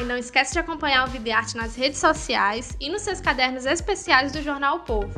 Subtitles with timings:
[0.00, 3.20] E não esquece de acompanhar o Vida e Arte nas redes sociais e nos seus
[3.20, 5.12] cadernos especiais do jornal o Povo.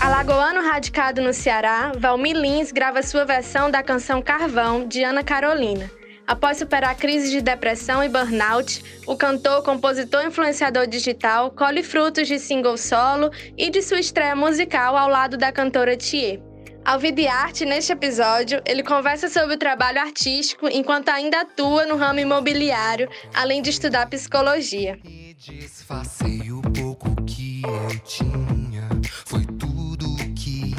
[0.00, 5.90] Alagoano radicado no Ceará, Valmir Lins grava sua versão da canção Carvão, de Ana Carolina.
[6.26, 11.82] Após superar a crise de depressão e burnout, o cantor, compositor e influenciador digital colhe
[11.82, 16.51] frutos de single solo e de sua estreia musical ao lado da cantora Thier.
[16.84, 21.96] Ao Vida Arte, neste episódio, ele conversa sobre o trabalho artístico enquanto ainda atua no
[21.96, 24.98] ramo imobiliário, além de estudar psicologia.
[25.36, 28.88] Disfarcei o pouco que eu tinha,
[29.24, 30.74] foi tudo que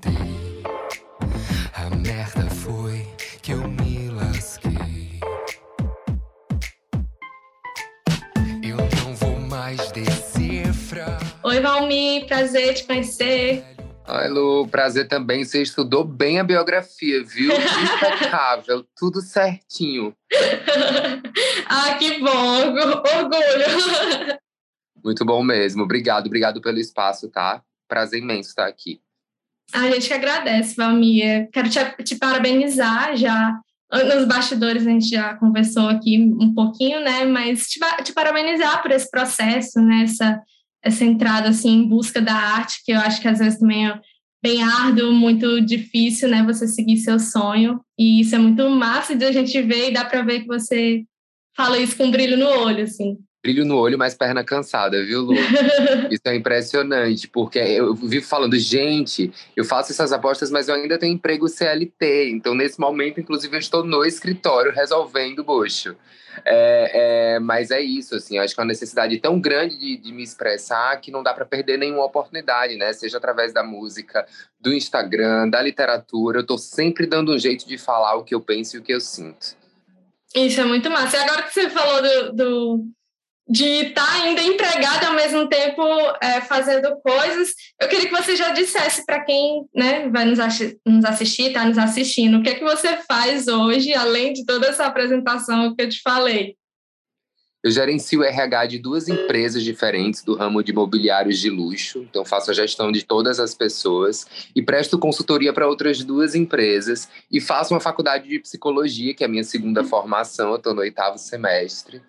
[0.00, 0.62] dei.
[1.74, 3.06] A merda foi
[3.42, 5.20] que eu me lasquei.
[8.62, 11.20] Eu não vou mais decifrar.
[11.42, 13.75] Oi, Valmir, prazer te conhecer.
[14.08, 15.44] Ai, Lu, prazer também.
[15.44, 17.50] Você estudou bem a biografia, viu?
[17.52, 20.14] Impecável, tudo certinho.
[21.66, 24.38] ah, que bom, orgulho.
[25.04, 25.82] Muito bom mesmo.
[25.82, 27.60] Obrigado, obrigado pelo espaço, tá?
[27.88, 29.00] Prazer imenso estar aqui.
[29.72, 31.48] A gente que agradece, Valmir.
[31.52, 33.58] Quero te, te parabenizar já.
[33.92, 37.24] Nos bastidores a gente já conversou aqui um pouquinho, né?
[37.24, 40.04] Mas te, te parabenizar por esse processo, né?
[40.04, 40.40] Essa,
[40.86, 44.00] essa entrada assim em busca da arte, que eu acho que às vezes também é
[44.42, 49.24] bem árduo, muito difícil, né, você seguir seu sonho, e isso é muito massa de
[49.24, 51.04] a gente ver e dá para ver que você
[51.56, 53.16] fala isso com um brilho no olho, assim.
[53.46, 55.32] Brilho no olho, mas perna cansada, viu, Lu?
[56.10, 60.98] isso é impressionante, porque eu vivo falando, gente, eu faço essas apostas, mas eu ainda
[60.98, 65.94] tenho emprego CLT, então nesse momento, inclusive, eu estou no escritório resolvendo o bucho.
[66.44, 70.12] É, é, mas é isso, assim, acho que é uma necessidade tão grande de, de
[70.12, 72.92] me expressar que não dá para perder nenhuma oportunidade, né?
[72.94, 74.26] Seja através da música,
[74.60, 78.40] do Instagram, da literatura, eu estou sempre dando um jeito de falar o que eu
[78.40, 79.54] penso e o que eu sinto.
[80.34, 81.16] Isso é muito massa.
[81.16, 82.96] E agora que você falou do, do
[83.48, 85.82] de estar tá ainda empregado ao mesmo tempo
[86.20, 87.54] é, fazendo coisas.
[87.80, 90.38] Eu queria que você já dissesse para quem né, vai nos,
[90.84, 94.66] nos assistir, está nos assistindo, o que é que você faz hoje, além de toda
[94.66, 96.56] essa apresentação que eu te falei?
[97.66, 102.24] Eu gerencio o RH de duas empresas diferentes do ramo de imobiliários de luxo, então
[102.24, 104.24] faço a gestão de todas as pessoas
[104.54, 109.26] e presto consultoria para outras duas empresas e faço uma faculdade de psicologia, que é
[109.26, 112.00] a minha segunda formação, eu estou no oitavo semestre.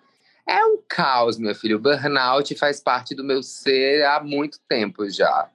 [0.48, 1.76] É um caos, meu filho.
[1.76, 5.50] O burnout faz parte do meu ser há muito tempo já.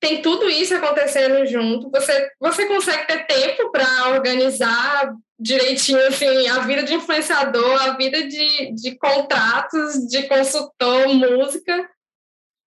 [0.00, 1.90] Tem tudo isso acontecendo junto.
[1.90, 8.26] Você, você consegue ter tempo para organizar direitinho assim, a vida de influenciador, a vida
[8.26, 11.90] de, de contratos, de consultor, música?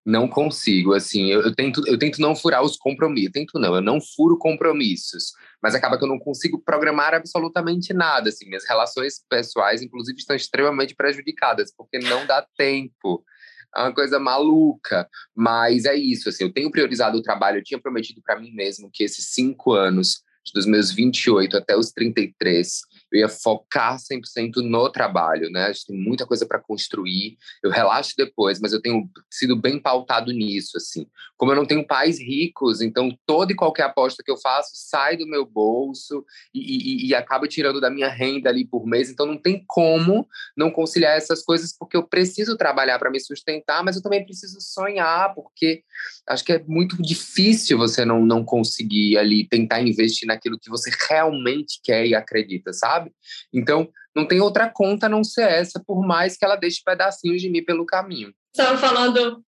[0.06, 3.82] Não consigo, assim, eu, eu, tento, eu tento não furar os compromissos, tento não, eu
[3.82, 9.16] não furo compromissos, mas acaba que eu não consigo programar absolutamente nada, assim, minhas relações
[9.28, 13.26] pessoais, inclusive, estão extremamente prejudicadas, porque não dá tempo,
[13.76, 17.82] é uma coisa maluca, mas é isso, assim, eu tenho priorizado o trabalho, eu tinha
[17.82, 20.22] prometido para mim mesmo que esses cinco anos,
[20.54, 25.66] dos meus 28 até os 33, eu ia focar 100% no trabalho, né?
[25.66, 27.38] A gente tem muita coisa para construir.
[27.64, 31.08] Eu relaxo depois, mas eu tenho sido bem pautado nisso, assim.
[31.38, 35.18] Como eu não tenho pais ricos, então toda e qualquer aposta que eu faço sai
[35.18, 39.10] do meu bolso e, e, e acaba tirando da minha renda ali por mês.
[39.10, 43.84] Então não tem como não conciliar essas coisas, porque eu preciso trabalhar para me sustentar,
[43.84, 45.84] mas eu também preciso sonhar, porque
[46.28, 50.92] acho que é muito difícil você não, não conseguir ali tentar investir naquilo que você
[51.10, 53.12] realmente quer e acredita, sabe?
[53.54, 57.42] Então, não tem outra conta a não ser essa, por mais que ela deixe pedacinhos
[57.42, 58.34] de mim pelo caminho.
[58.54, 59.44] Estava falando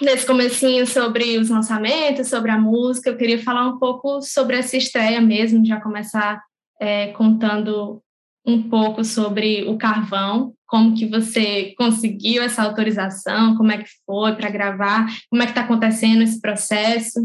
[0.00, 4.76] nesse comecinho sobre os lançamentos, sobre a música, eu queria falar um pouco sobre essa
[4.76, 6.42] estreia mesmo, já começar
[6.80, 8.02] é, contando
[8.46, 14.34] um pouco sobre o Carvão, como que você conseguiu essa autorização, como é que foi
[14.34, 17.20] para gravar, como é que está acontecendo esse processo.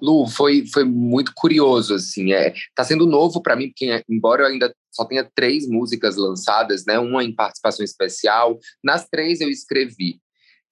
[0.00, 4.46] Lu, foi, foi muito curioso, assim, é, tá sendo novo para mim, porque embora eu
[4.46, 10.20] ainda só tenha três músicas lançadas, né, uma em participação especial, nas três eu escrevi.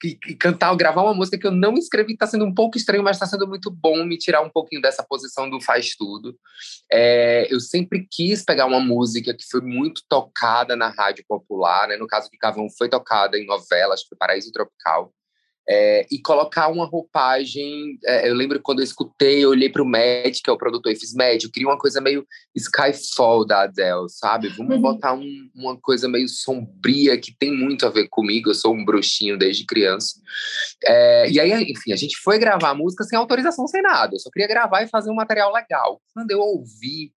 [0.04, 3.02] e, e cantar, gravar uma música que eu não escrevi, está sendo um pouco estranho,
[3.02, 6.36] mas está sendo muito bom me tirar um pouquinho dessa posição do faz tudo.
[6.92, 11.96] É, eu sempre quis pegar uma música que foi muito tocada na rádio popular, né?
[11.96, 15.12] No caso de Cavão, foi tocada em novelas, foi Paraíso Tropical.
[15.68, 17.98] É, e colocar uma roupagem.
[18.04, 20.92] É, eu lembro quando eu escutei, eu olhei para o Matt, que é o produtor,
[20.92, 22.24] e fiz Matt, eu queria uma coisa meio
[22.54, 24.48] Skyfall da Adele, sabe?
[24.50, 24.82] Vamos uhum.
[24.82, 28.50] botar um, uma coisa meio sombria que tem muito a ver comigo.
[28.50, 30.20] Eu sou um bruxinho desde criança.
[30.84, 34.14] É, e aí, enfim, a gente foi gravar a música sem autorização, sem nada.
[34.14, 36.00] Eu só queria gravar e fazer um material legal.
[36.14, 37.12] Quando eu ouvi,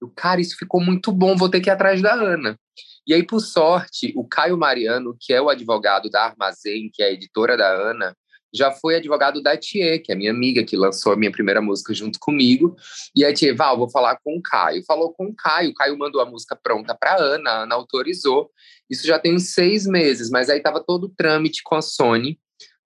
[0.00, 2.58] eu, cara, isso ficou muito bom, vou ter que ir atrás da Ana.
[3.06, 7.06] E aí, por sorte, o Caio Mariano, que é o advogado da Armazém, que é
[7.06, 8.16] a editora da Ana,
[8.52, 11.94] já foi advogado da Thier, que é minha amiga, que lançou a minha primeira música
[11.94, 12.74] junto comigo.
[13.14, 14.84] E a Thier, Val, vou falar com o Caio.
[14.84, 18.50] Falou com o Caio, o Caio mandou a música pronta para Ana, a Ana autorizou.
[18.88, 22.38] Isso já tem uns seis meses, mas aí estava todo o trâmite com a Sony,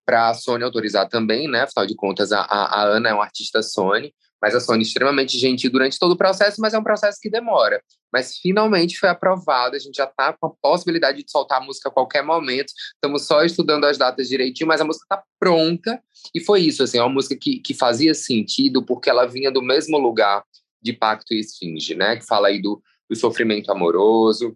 [0.04, 1.62] para a Sony autorizar também, né?
[1.62, 4.14] Afinal de contas, a, a, Ana é uma artista Sony.
[4.44, 7.82] Mas a Sony extremamente gentil durante todo o processo, mas é um processo que demora.
[8.12, 11.88] Mas finalmente foi aprovado, a gente já está com a possibilidade de soltar a música
[11.88, 12.70] a qualquer momento.
[12.94, 15.98] Estamos só estudando as datas direitinho, mas a música está pronta.
[16.34, 19.62] E foi isso, assim, é uma música que, que fazia sentido, porque ela vinha do
[19.62, 20.44] mesmo lugar
[20.82, 22.16] de Pacto e Esfinge, né?
[22.16, 24.54] Que fala aí do, do sofrimento amoroso,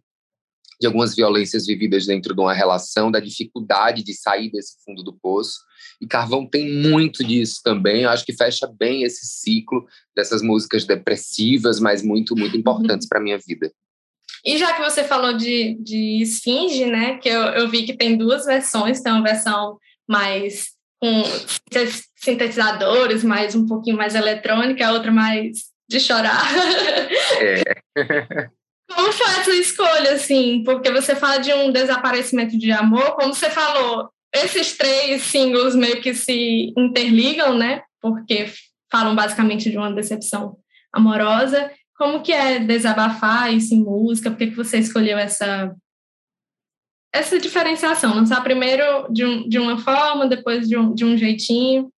[0.81, 5.13] de algumas violências vividas dentro de uma relação, da dificuldade de sair desse fundo do
[5.13, 5.59] poço.
[6.01, 8.03] E Carvão tem muito disso também.
[8.03, 12.61] Eu acho que fecha bem esse ciclo dessas músicas depressivas, mas muito, muito uhum.
[12.61, 13.09] importantes uhum.
[13.09, 13.73] para minha vida.
[14.45, 18.17] E já que você falou de, de Esfinge, né, que eu, eu vi que tem
[18.17, 20.69] duas versões, tem uma versão mais
[21.01, 21.23] com
[22.17, 26.43] sintetizadores, mais um pouquinho mais eletrônica, a outra mais de chorar.
[27.41, 28.49] É.
[28.91, 30.63] Como foi essa escolha, assim?
[30.65, 36.01] Porque você fala de um desaparecimento de amor, como você falou, esses três singles meio
[36.01, 37.83] que se interligam, né?
[38.01, 38.51] Porque
[38.91, 40.57] falam basicamente de uma decepção
[40.93, 41.71] amorosa.
[41.97, 44.31] Como que é desabafar isso em música?
[44.31, 45.75] Por que, que você escolheu essa
[47.13, 48.15] essa diferenciação?
[48.15, 51.91] Lançar primeiro de, um, de uma forma, depois de um, de um jeitinho?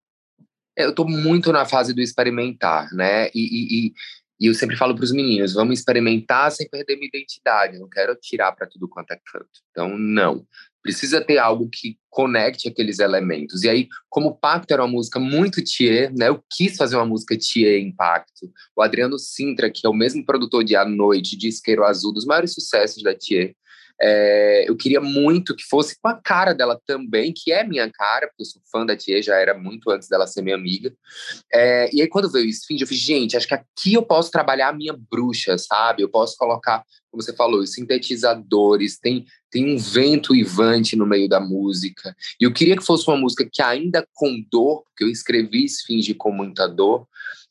[0.77, 3.29] Eu estou muito na fase do experimentar, né?
[3.35, 3.93] E, e, e
[4.41, 7.75] e eu sempre falo para os meninos: vamos experimentar sem perder minha identidade.
[7.75, 9.51] Eu não quero tirar para tudo quanto é canto.
[9.71, 10.47] Então, não.
[10.83, 13.65] Precisa ter algo que conecte aqueles elementos.
[13.65, 16.29] E aí, como Pacto era uma música muito Thier, né?
[16.29, 18.51] Eu quis fazer uma música Thier Impacto.
[18.75, 22.25] O Adriano Sintra, que é o mesmo produtor de A Noite, de Isqueiro Azul, dos
[22.25, 23.55] maiores sucessos da Thier,
[24.03, 28.29] é, eu queria muito que fosse com a cara dela também, que é minha cara,
[28.29, 30.93] porque eu sou fã da Tia, já era muito antes dela ser minha amiga.
[31.53, 34.69] É, e aí, quando veio Esfinge, eu falei, gente, acho que aqui eu posso trabalhar
[34.69, 36.03] a minha bruxa, sabe?
[36.03, 41.29] Eu posso colocar, como você falou, os sintetizadores, tem, tem um vento ivante no meio
[41.29, 42.17] da música.
[42.41, 46.15] E eu queria que fosse uma música que ainda com dor, porque eu escrevi Esfinge
[46.15, 47.07] com muita dor,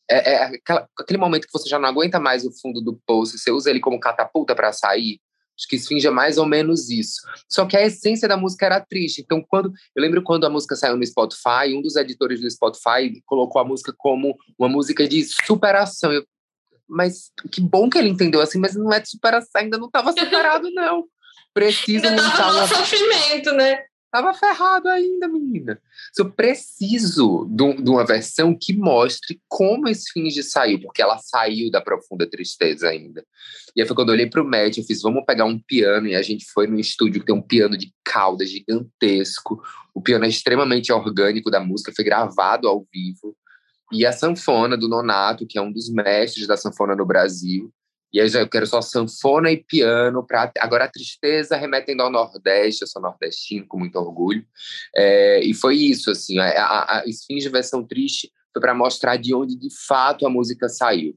[0.10, 3.38] é, é aquela, aquele momento que você já não aguenta mais o fundo do poço,
[3.38, 5.19] você usa ele como catapulta para sair,
[5.59, 7.21] Acho que Esfinge é mais ou menos isso.
[7.50, 9.21] Só que a essência da música era triste.
[9.21, 13.21] Então, quando eu lembro quando a música saiu no Spotify, um dos editores do Spotify
[13.25, 16.13] colocou a música como uma música de superação.
[16.13, 16.25] Eu,
[16.88, 20.13] mas que bom que ele entendeu assim, mas não é de superação, ainda não estava
[20.13, 21.03] superado, não.
[21.53, 22.65] Precisa ainda montar uma...
[22.65, 23.83] sofrimento, né?
[24.11, 25.79] Tava ferrado ainda, menina.
[26.17, 31.80] Eu preciso de uma versão que mostre como esse Finge saiu, porque ela saiu da
[31.80, 33.23] profunda tristeza ainda.
[33.75, 36.16] E aí foi quando eu olhei pro Matt, eu fiz, vamos pegar um piano, e
[36.16, 39.61] a gente foi no estúdio que tem um piano de cauda gigantesco.
[39.94, 43.37] O piano é extremamente orgânico da música, foi gravado ao vivo.
[43.92, 47.71] E a sanfona do Nonato, que é um dos mestres da sanfona no Brasil.
[48.11, 50.25] E aí eu quero só sanfona e piano.
[50.25, 50.51] Pra...
[50.59, 54.45] Agora a tristeza remetendo ao Nordeste, eu sou nordestino com muito orgulho.
[54.95, 59.33] É, e foi isso, assim, a, a, a Esfinge versão triste foi para mostrar de
[59.33, 61.16] onde de fato a música saiu.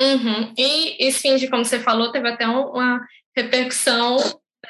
[0.00, 0.52] Uhum.
[0.56, 3.04] E Esfinge, como você falou, teve até uma
[3.36, 4.16] repercussão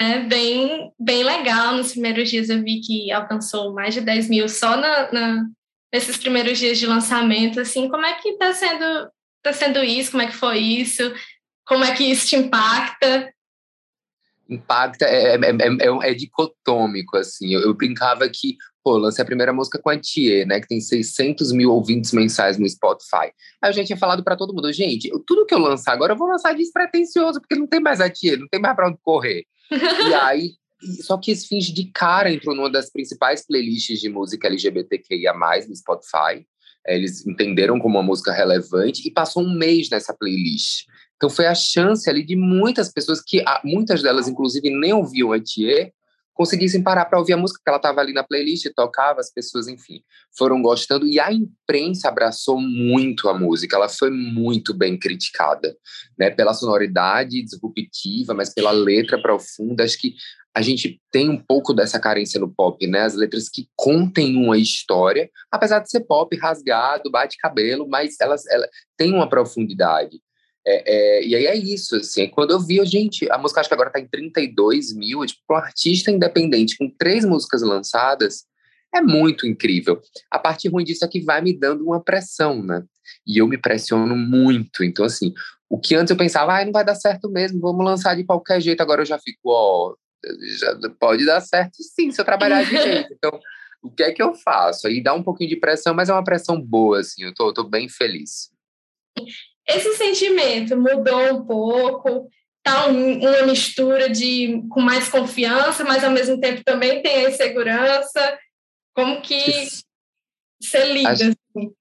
[0.01, 1.75] né, bem, bem legal.
[1.75, 5.47] Nos primeiros dias eu vi que alcançou mais de 10 mil só na, na
[5.93, 7.61] nesses primeiros dias de lançamento.
[7.61, 10.11] Assim, como é que está sendo está sendo isso?
[10.11, 11.03] Como é que foi isso?
[11.67, 13.33] Como é que isso te impacta?
[14.49, 17.53] Impacta, é, é, é, é dicotômico, assim.
[17.53, 20.81] Eu, eu, brincava que, pô, lancei a primeira música com a Thier, né, que tem
[20.81, 23.31] 600 mil ouvintes mensais no Spotify.
[23.61, 26.15] Aí eu já tinha falado para todo mundo, gente, eu, tudo que eu lançar agora
[26.15, 28.99] eu vou lançar despretensioso, porque não tem mais a Thier, não tem mais para onde
[29.03, 29.45] correr.
[30.09, 30.53] e aí,
[31.03, 35.35] só que esse finge de cara entrou numa das principais playlists de música LGBTQIA+,
[35.69, 36.47] no Spotify.
[36.89, 40.87] É, eles entenderam como uma música relevante e passou um mês nessa playlist.
[41.17, 45.39] Então foi a chance ali de muitas pessoas que, muitas delas inclusive nem ouviam a
[45.39, 45.93] Thier,
[46.39, 49.67] conseguissem parar para ouvir a música, porque ela estava ali na playlist, tocava, as pessoas,
[49.67, 50.03] enfim,
[50.37, 51.05] foram gostando.
[51.05, 55.77] E a imprensa abraçou muito a música, ela foi muito bem criticada,
[56.17, 56.31] né?
[56.31, 59.83] Pela sonoridade disruptiva, mas pela letra profunda.
[59.83, 60.15] Acho que
[60.55, 63.01] a gente tem um pouco dessa carência no pop, né?
[63.01, 68.47] As letras que contem uma história, apesar de ser pop rasgado, bate cabelo, mas elas,
[68.47, 70.21] elas têm uma profundidade.
[70.67, 73.75] É, é, e aí é isso, assim, quando eu vi, gente, a música acho que
[73.75, 78.45] agora tá em 32 mil, tipo, um artista independente com três músicas lançadas,
[78.95, 80.01] é muito incrível.
[80.31, 82.83] A parte ruim disso é que vai me dando uma pressão, né?
[83.27, 84.85] E eu me pressiono muito.
[84.85, 85.33] Então, assim,
[85.69, 88.61] o que antes eu pensava, ah, não vai dar certo mesmo, vamos lançar de qualquer
[88.61, 89.95] jeito, agora eu já fico, ó,
[90.59, 93.13] já pode dar certo sim, se eu trabalhar de jeito.
[93.13, 93.39] Então,
[93.83, 94.87] o que é que eu faço?
[94.87, 97.55] Aí dá um pouquinho de pressão, mas é uma pressão boa, assim, eu tô, eu
[97.55, 98.51] tô bem feliz.
[99.67, 102.29] Esse sentimento mudou um pouco,
[102.63, 107.31] tá um, uma mistura de com mais confiança, mas ao mesmo tempo também tem a
[107.31, 108.39] insegurança.
[108.95, 109.69] Como que
[110.61, 111.11] você lida?
[111.11, 111.73] Acho, assim?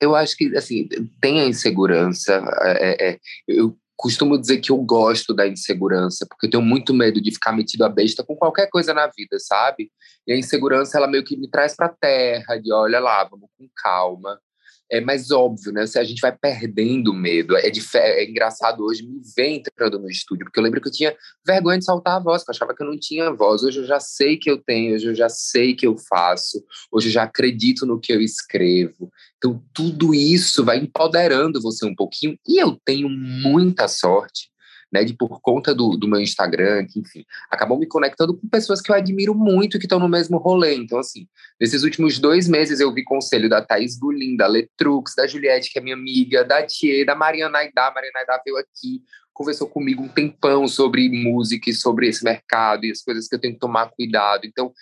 [0.00, 0.88] Eu acho que assim
[1.20, 2.44] tem a insegurança.
[2.62, 7.20] É, é, eu costumo dizer que eu gosto da insegurança, porque eu tenho muito medo
[7.20, 9.90] de ficar metido a besta com qualquer coisa na vida, sabe?
[10.26, 13.68] E a insegurança, ela meio que me traz pra terra, de olha lá, vamos com
[13.74, 14.38] calma
[14.90, 15.86] é mais óbvio, né?
[15.86, 17.56] Se a gente vai perdendo medo.
[17.56, 21.16] É, é engraçado hoje me ver entrando no estúdio, porque eu lembro que eu tinha
[21.46, 23.62] vergonha de soltar a voz, que eu achava que eu não tinha voz.
[23.62, 27.08] Hoje eu já sei que eu tenho, hoje eu já sei que eu faço, hoje
[27.08, 29.10] eu já acredito no que eu escrevo.
[29.36, 32.38] Então, tudo isso vai empoderando você um pouquinho.
[32.46, 34.50] E eu tenho muita sorte
[34.92, 38.80] né, de por conta do, do meu Instagram, que, enfim, acabou me conectando com pessoas
[38.80, 40.74] que eu admiro muito, que estão no mesmo rolê.
[40.74, 41.26] Então, assim,
[41.60, 45.78] nesses últimos dois meses eu vi conselho da Thaís Gulim, da Letrux, da Juliette, que
[45.78, 47.92] é minha amiga, da Tia, da Mariana Aidá.
[47.94, 49.02] Mariana Aidá veio aqui,
[49.32, 53.40] conversou comigo um tempão sobre música e sobre esse mercado e as coisas que eu
[53.40, 54.46] tenho que tomar cuidado.
[54.46, 54.72] Então,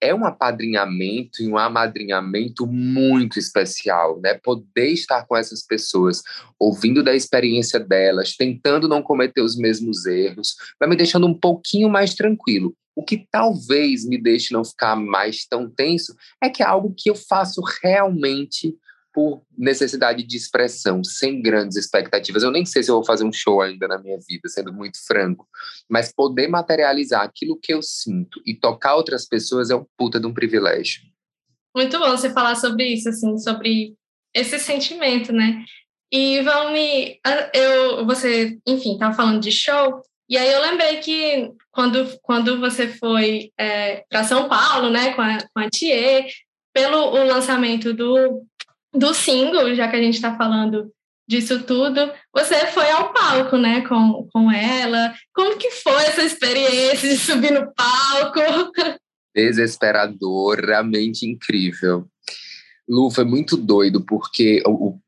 [0.00, 4.34] é um apadrinhamento e um amadrinhamento muito especial, né?
[4.34, 6.22] Poder estar com essas pessoas,
[6.58, 11.88] ouvindo da experiência delas, tentando não cometer os mesmos erros, vai me deixando um pouquinho
[11.88, 12.74] mais tranquilo.
[12.96, 17.10] O que talvez me deixe não ficar mais tão tenso é que é algo que
[17.10, 18.74] eu faço realmente
[19.12, 22.42] por necessidade de expressão, sem grandes expectativas.
[22.42, 24.98] Eu nem sei se eu vou fazer um show ainda na minha vida, sendo muito
[25.06, 25.46] franco,
[25.88, 30.26] mas poder materializar aquilo que eu sinto e tocar outras pessoas é um puta de
[30.26, 31.02] um privilégio.
[31.74, 33.94] Muito bom você falar sobre isso, assim, sobre
[34.34, 35.64] esse sentimento, né?
[36.12, 37.20] E Valmi,
[37.54, 42.86] eu, você, enfim, estava falando de show, e aí eu lembrei que quando, quando você
[42.86, 46.28] foi é, para São Paulo, né, com a, com a Thier,
[46.72, 48.44] pelo o lançamento do
[48.92, 50.92] do single, já que a gente está falando
[51.28, 55.14] disso tudo, você foi ao palco, né, com, com ela.
[55.32, 58.40] Como que foi essa experiência de subir no palco?
[59.34, 62.08] Desesperadoramente incrível.
[62.88, 64.98] Lu, foi muito doido, porque o,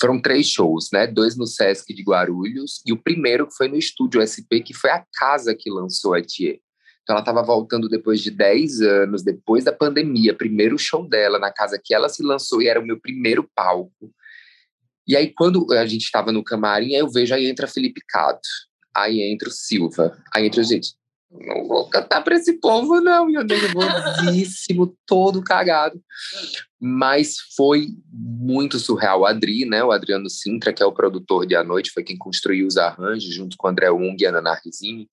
[0.00, 1.06] foram três shows, né?
[1.06, 5.04] Dois no Sesc de Guarulhos e o primeiro foi no Estúdio SP, que foi a
[5.14, 6.58] casa que lançou a Thier.
[7.02, 11.52] Então, ela estava voltando depois de 10 anos, depois da pandemia, primeiro show dela na
[11.52, 14.12] casa que ela se lançou e era o meu primeiro palco.
[15.06, 18.48] E aí, quando a gente estava no camarim, eu vejo, aí entra Felipe Cato,
[18.94, 20.94] aí entra o Silva, aí entra, gente,
[21.32, 23.28] não vou cantar para esse povo, não.
[23.30, 26.00] E eu nervosíssimo, todo cagado.
[26.78, 29.20] Mas foi muito surreal.
[29.20, 32.18] O Adri, né, o Adriano Sintra, que é o produtor de A Noite, foi quem
[32.18, 35.08] construiu os arranjos, junto com o André Ung e a Ana Rizini.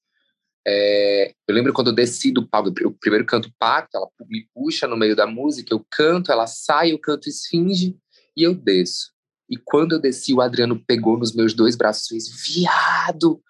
[0.68, 1.09] É,
[1.50, 4.96] eu lembro quando eu desci do palco, eu primeiro canto pacto, ela me puxa no
[4.96, 7.98] meio da música, eu canto, ela sai, eu canto esfinge
[8.38, 9.12] e eu desço.
[9.50, 13.42] E quando eu desci, o Adriano pegou nos meus dois braços e fez: Viado,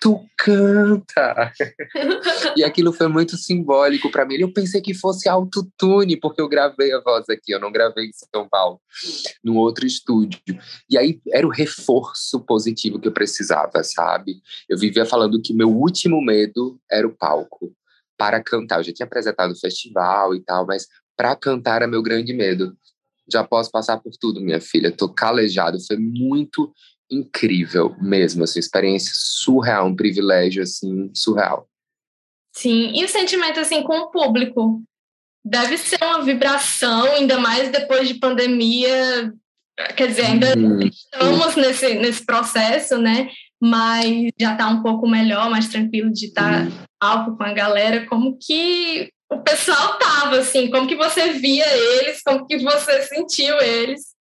[0.00, 1.52] tu canta!
[2.56, 4.36] e aquilo foi muito simbólico para mim.
[4.36, 8.12] Eu pensei que fosse autotune, porque eu gravei a voz aqui, eu não gravei em
[8.12, 8.80] São Paulo,
[9.42, 10.40] num outro estúdio.
[10.88, 14.40] E aí era o reforço positivo que eu precisava, sabe?
[14.68, 17.74] Eu vivia falando que meu último medo era o palco
[18.16, 18.78] para cantar.
[18.78, 20.86] Eu já tinha apresentado o festival e tal, mas
[21.16, 22.76] para cantar era meu grande medo
[23.30, 24.90] já posso passar por tudo, minha filha.
[24.90, 25.78] Tô calejado.
[25.86, 26.72] Foi muito
[27.10, 31.68] incrível mesmo, assim, experiência surreal, um privilégio, assim, surreal.
[32.54, 34.82] Sim, e o sentimento, assim, com o público?
[35.44, 39.32] Deve ser uma vibração, ainda mais depois de pandemia.
[39.96, 40.80] Quer dizer, ainda hum.
[40.80, 43.30] estamos nesse, nesse processo, né?
[43.60, 46.72] Mas já está um pouco melhor, mais tranquilo de estar hum.
[47.00, 48.06] alto com a galera.
[48.06, 53.58] Como que o pessoal tava, assim, como que você via eles, como que você sentiu
[53.60, 54.16] eles?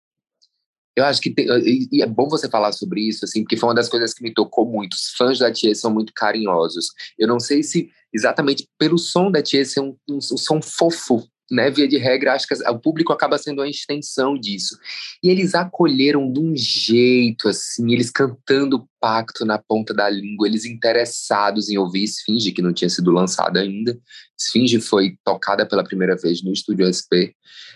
[0.95, 1.47] Eu acho que tem,
[1.91, 4.33] e é bom você falar sobre isso, assim, porque foi uma das coisas que me
[4.33, 4.93] tocou muito.
[4.93, 6.87] Os fãs da Tia são muito carinhosos.
[7.17, 11.27] Eu não sei se exatamente pelo som da Tia ser um, um, um som fofo,
[11.51, 14.77] né, via de regra, acho que o público acaba sendo a extensão disso.
[15.21, 20.63] E eles acolheram de um jeito, assim, eles cantando pacto na ponta da língua, eles
[20.63, 23.99] interessados em ouvir Esfinge, que não tinha sido lançada ainda.
[24.39, 27.35] Esfinge foi tocada pela primeira vez no Estúdio SP.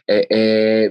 [0.09, 0.89] É, é,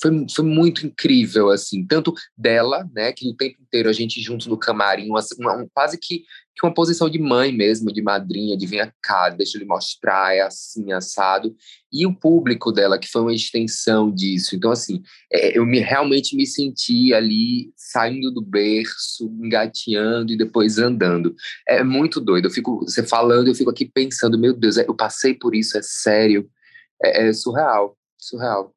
[0.00, 4.48] foi, foi muito incrível, assim, tanto dela, né, que o tempo inteiro a gente junto
[4.48, 6.22] no camarim, uma, uma, quase que
[6.58, 10.40] que uma posição de mãe mesmo, de madrinha, de vir cá, deixa ele mostrar, é
[10.40, 11.54] assim, assado.
[11.92, 14.56] E o público dela, que foi uma extensão disso.
[14.56, 15.00] Então, assim,
[15.32, 19.30] é, eu me, realmente me senti ali saindo do berço,
[19.64, 21.34] engateando e depois andando.
[21.66, 22.46] É muito doido.
[22.46, 25.82] Eu fico, você falando, eu fico aqui pensando, meu Deus, eu passei por isso, é
[25.82, 26.48] sério.
[27.02, 28.74] É, é surreal, surreal.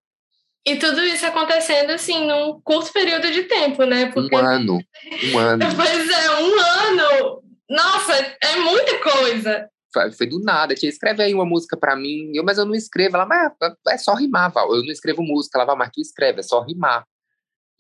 [0.66, 4.12] E tudo isso acontecendo, assim, num curto período de tempo, né?
[4.12, 4.36] Porque...
[4.36, 4.80] Um ano,
[5.34, 5.66] um ano.
[5.76, 9.70] Pois é, um ano nossa, é muita coisa.
[9.94, 10.76] Foi, do nada.
[10.76, 12.30] Tia, escreve aí uma música pra mim.
[12.36, 13.16] Eu, mas eu não escrevo.
[13.16, 13.54] Ela, mas
[13.88, 14.76] é só rimar, Val.
[14.76, 15.58] Eu não escrevo música.
[15.58, 17.06] Ela, vai, mas tu escreve, é só rimar.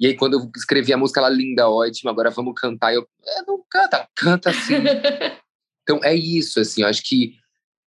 [0.01, 2.91] E aí, quando eu escrevi a música, ela linda, ótima, agora vamos cantar.
[2.91, 4.73] Eu, é, não canta, canta assim.
[5.83, 7.35] então, é isso, assim, eu acho que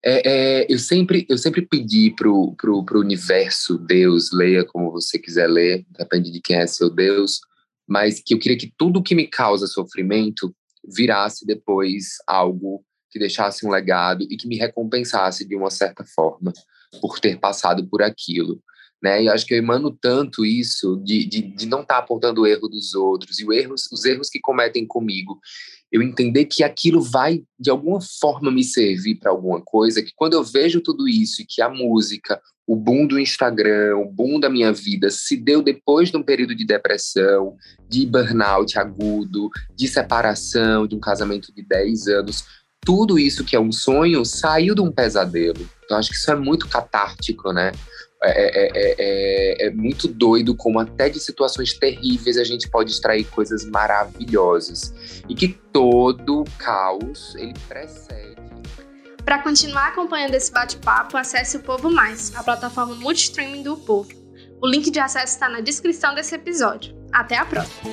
[0.04, 5.18] é, é, eu, sempre, eu sempre pedi pro, pro, pro universo, Deus, leia como você
[5.18, 7.40] quiser ler, depende de quem é seu Deus,
[7.88, 10.54] mas que eu queria que tudo que me causa sofrimento
[10.86, 16.52] virasse depois algo que deixasse um legado e que me recompensasse de uma certa forma
[17.00, 18.62] por ter passado por aquilo.
[19.04, 19.24] Né?
[19.24, 22.46] E acho que eu emano tanto isso de, de, de não estar tá apontando o
[22.46, 25.38] erro dos outros e o erros, os erros que cometem comigo.
[25.92, 30.32] Eu entender que aquilo vai, de alguma forma, me servir para alguma coisa, que quando
[30.32, 34.48] eu vejo tudo isso e que a música, o boom do Instagram, o boom da
[34.48, 37.56] minha vida se deu depois de um período de depressão,
[37.86, 42.42] de burnout agudo, de separação, de um casamento de 10 anos.
[42.82, 45.68] Tudo isso que é um sonho saiu de um pesadelo.
[45.84, 47.70] Então, acho que isso é muito catártico, né?
[48.26, 53.24] É, é, é, é, muito doido como até de situações terríveis a gente pode extrair
[53.24, 54.94] coisas maravilhosas.
[55.28, 58.34] E que todo caos, ele precede
[59.24, 64.10] para continuar acompanhando esse bate-papo, acesse o Povo Mais, a plataforma multistreaming do Povo.
[64.62, 66.94] O link de acesso está na descrição desse episódio.
[67.10, 67.90] Até a próxima!